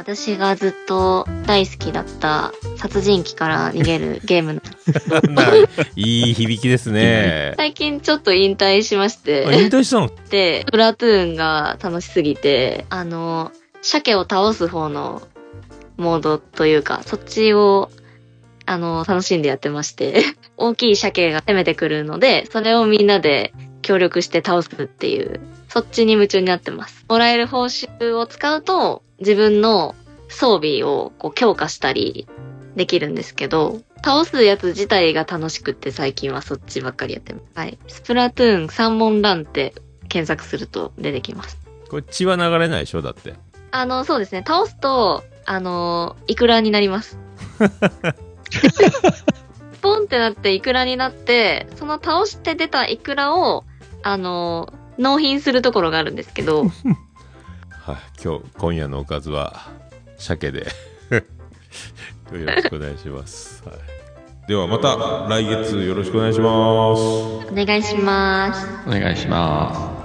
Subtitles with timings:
[0.00, 4.60] 私がずっと大好きだった殺人鬼から逃げるゲームの。
[5.94, 7.52] いい響きですね。
[7.60, 10.10] 最近ちょっと引退しましあて、引退したの？
[10.30, 13.52] で、プラトゥーンが楽しすぎて、あの、
[13.82, 15.20] 鮭を倒す方の
[15.98, 17.90] モードというか、そっちを、
[18.64, 20.22] あの、楽しんでやってまして、
[20.56, 27.04] 大きい鮭が攻めてくるので、それをみんなで協力して倒すっていう、そっちに夢中になってます。
[27.06, 29.94] もらえる報酬を使うと、自分の
[30.28, 32.26] 装備をこう強化したり
[32.76, 37.44] できるんですけど、倒すやつ自体が楽しくって最近はそっちばっかりやってます。
[37.54, 37.78] はい。
[37.88, 39.74] スプラトゥーン三問ランって
[40.08, 41.58] 検索すると出てきます。
[41.90, 43.02] これ血は流れないでしょ？
[43.02, 43.34] だって。
[43.72, 44.42] あの、そうですね。
[44.46, 47.18] 倒すと、あの、イクラになります。
[49.82, 53.64] ポンってなってイクラになって、その倒して出たイクラを、
[54.02, 56.66] あの、納品するところがあるんですけど、
[57.82, 59.68] はい、今日、今夜のおかずは、
[60.18, 60.66] 鮭で。
[61.10, 63.62] よろしくお願いします。
[63.66, 64.96] はい、ではまた
[65.28, 67.00] 来月よろしくお願いします。
[67.00, 68.66] お願いします。
[68.86, 69.99] お願いします。